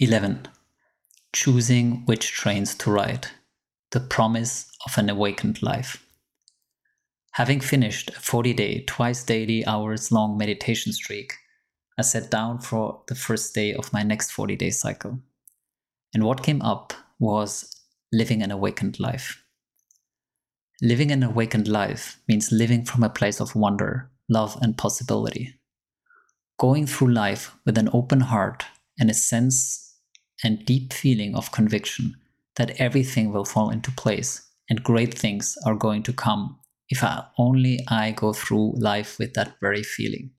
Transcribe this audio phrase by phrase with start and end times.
[0.00, 0.46] 11.
[1.32, 3.26] Choosing which trains to ride.
[3.90, 6.06] The promise of an awakened life.
[7.32, 11.32] Having finished a 40 day, twice daily, hours long meditation streak,
[11.98, 15.18] I sat down for the first day of my next 40 day cycle.
[16.14, 17.68] And what came up was
[18.12, 19.42] living an awakened life.
[20.80, 25.58] Living an awakened life means living from a place of wonder, love, and possibility.
[26.56, 28.64] Going through life with an open heart
[29.00, 29.86] and a sense
[30.44, 32.14] and deep feeling of conviction
[32.56, 36.58] that everything will fall into place and great things are going to come
[36.88, 40.30] if I, only I go through life with that very feeling.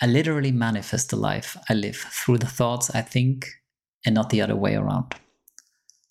[0.00, 3.46] I literally manifest the life I live through the thoughts I think
[4.04, 5.14] and not the other way around.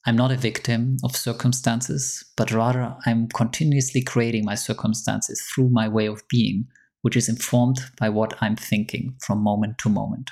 [0.07, 5.88] I'm not a victim of circumstances, but rather I'm continuously creating my circumstances through my
[5.88, 6.68] way of being,
[7.02, 10.30] which is informed by what I'm thinking from moment to moment.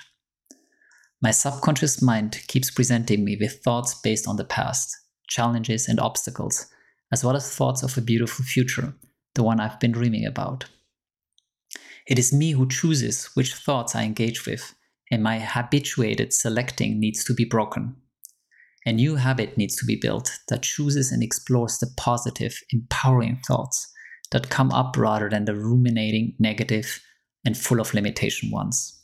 [1.24, 4.94] My subconscious mind keeps presenting me with thoughts based on the past,
[5.30, 6.68] challenges and obstacles,
[7.14, 8.94] as well as thoughts of a beautiful future,
[9.34, 10.66] the one I've been dreaming about.
[12.10, 14.76] It is me who chooses which thoughts I engage with,
[15.10, 17.96] and my habituated selecting needs to be broken.
[18.86, 23.90] A new habit needs to be built that chooses and explores the positive, empowering thoughts
[24.32, 27.02] that come up rather than the ruminating, negative,
[27.46, 29.00] and full of limitation ones.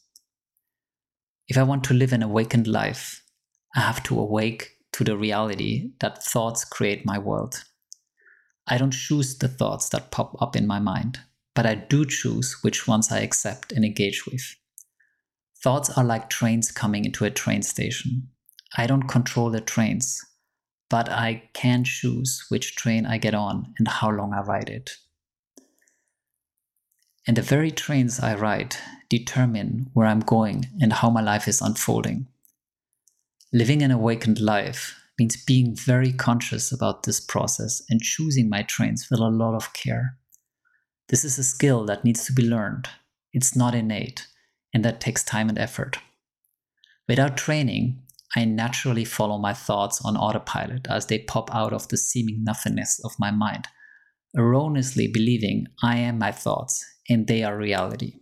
[1.50, 3.24] If I want to live an awakened life,
[3.76, 7.64] I have to awake to the reality that thoughts create my world.
[8.68, 11.20] I don't choose the thoughts that pop up in my mind,
[11.56, 14.44] but I do choose which ones I accept and engage with.
[15.64, 18.30] Thoughts are like trains coming into a train station.
[18.78, 20.24] I don't control the trains,
[20.88, 24.92] but I can choose which train I get on and how long I ride it.
[27.26, 28.76] And the very trains I ride
[29.10, 32.28] determine where I'm going and how my life is unfolding.
[33.52, 39.08] Living an awakened life means being very conscious about this process and choosing my trains
[39.10, 40.18] with a lot of care.
[41.10, 42.88] This is a skill that needs to be learned.
[43.34, 44.28] It's not innate,
[44.74, 45.98] and that takes time and effort.
[47.08, 48.00] Without training,
[48.36, 53.02] I naturally follow my thoughts on autopilot as they pop out of the seeming nothingness
[53.04, 53.68] of my mind,
[54.38, 58.20] erroneously believing I am my thoughts and they are reality.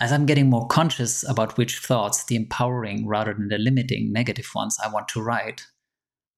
[0.00, 4.48] As I'm getting more conscious about which thoughts, the empowering rather than the limiting negative
[4.54, 5.66] ones, I want to write,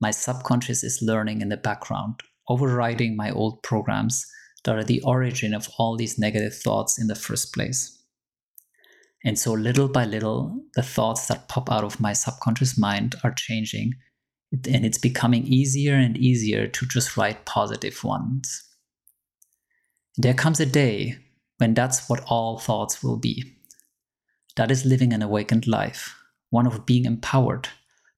[0.00, 4.26] my subconscious is learning in the background, overriding my old programs
[4.64, 7.98] that are the origin of all these negative thoughts in the first place.
[9.22, 13.34] And so, little by little, the thoughts that pop out of my subconscious mind are
[13.34, 13.92] changing,
[14.52, 18.64] and it's becoming easier and easier to just write positive ones.
[20.16, 21.18] There comes a day
[21.60, 23.44] when that's what all thoughts will be.
[24.56, 26.16] That is living an awakened life,
[26.48, 27.68] one of being empowered,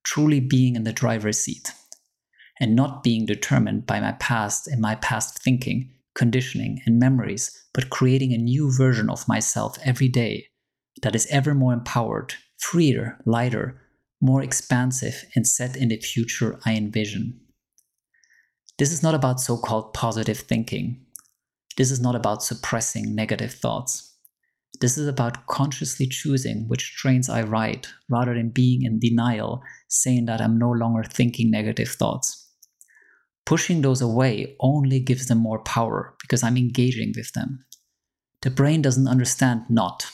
[0.04, 1.72] truly being in the driver's seat,
[2.60, 7.90] and not being determined by my past and my past thinking, conditioning, and memories, but
[7.90, 10.46] creating a new version of myself every day
[11.02, 13.80] that is ever more empowered, freer, lighter,
[14.20, 17.40] more expansive, and set in the future I envision.
[18.78, 21.04] This is not about so called positive thinking,
[21.76, 24.14] this is not about suppressing negative thoughts.
[24.80, 30.26] This is about consciously choosing which trains I ride rather than being in denial, saying
[30.26, 32.50] that I'm no longer thinking negative thoughts.
[33.44, 37.64] Pushing those away only gives them more power because I'm engaging with them.
[38.42, 40.10] The brain doesn't understand not.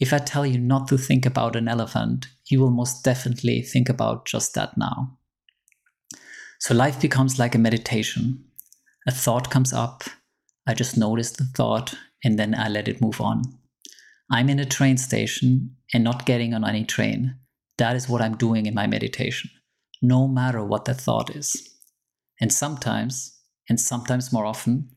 [0.00, 3.88] If I tell you not to think about an elephant, you will most definitely think
[3.88, 5.18] about just that now.
[6.60, 8.44] So life becomes like a meditation.
[9.06, 10.04] A thought comes up,
[10.68, 13.42] I just notice the thought and then I let it move on.
[14.30, 17.36] I'm in a train station and not getting on any train.
[17.78, 19.50] That is what I'm doing in my meditation,
[20.02, 21.56] no matter what the thought is.
[22.38, 23.34] And sometimes,
[23.70, 24.90] and sometimes more often,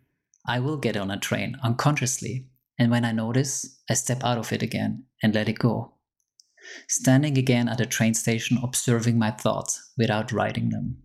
[0.45, 2.47] I will get on a train unconsciously.
[2.77, 5.93] And when I notice, I step out of it again and let it go.
[6.89, 10.97] Standing again at a train station, observing my thoughts without writing them.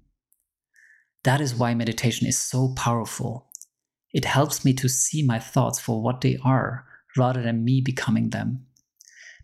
[1.23, 3.47] That is why meditation is so powerful
[4.17, 6.87] it helps me to see my thoughts for what they are
[7.19, 8.65] rather than me becoming them.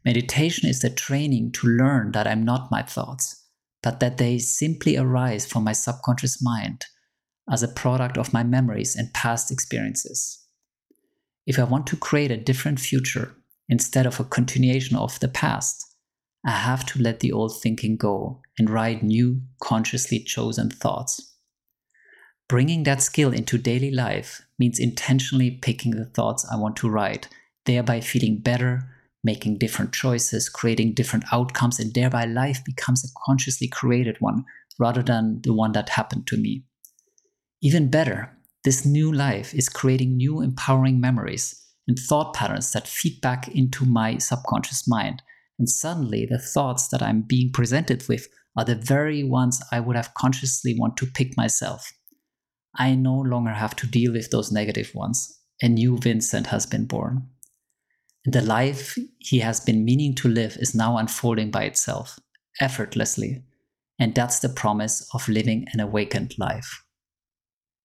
[0.02, 3.44] Meditation is the training to learn that I'm not my thoughts,
[3.82, 6.86] but that they simply arise from my subconscious mind
[7.50, 10.42] as a product of my memories and past experiences.
[11.46, 13.34] If I want to create a different future
[13.68, 15.84] instead of a continuation of the past,
[16.46, 21.31] I have to let the old thinking go and write new, consciously chosen thoughts.
[22.48, 27.28] Bringing that skill into daily life means intentionally picking the thoughts I want to write,
[27.64, 28.88] thereby feeling better,
[29.24, 34.44] making different choices, creating different outcomes, and thereby life becomes a consciously created one
[34.78, 36.64] rather than the one that happened to me.
[37.62, 43.20] Even better, this new life is creating new empowering memories and thought patterns that feed
[43.20, 45.22] back into my subconscious mind.
[45.58, 49.96] And suddenly, the thoughts that I'm being presented with are the very ones I would
[49.96, 51.92] have consciously want to pick myself.
[52.76, 55.38] I no longer have to deal with those negative ones.
[55.62, 57.28] A new Vincent has been born.
[58.24, 62.18] The life he has been meaning to live is now unfolding by itself,
[62.60, 63.42] effortlessly.
[63.98, 66.84] And that's the promise of living an awakened life.